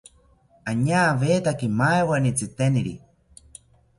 Añawetaki 0.71 1.67
maaweni 1.79 2.31
tziteniri 2.39 2.95